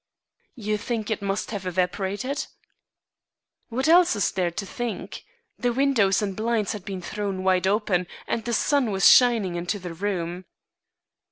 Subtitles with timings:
[0.55, 2.47] "You think it must have evaporated?"
[3.69, 5.23] "What else is there to think?
[5.59, 9.77] The windows and blinds had been thrown wide open, and the sun was shining into
[9.77, 10.45] the room."